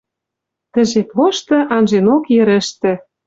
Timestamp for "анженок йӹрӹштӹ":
1.75-2.91